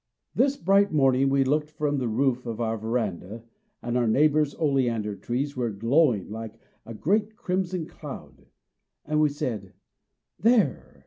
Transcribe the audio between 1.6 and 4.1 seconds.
from the roof of our veranda, and our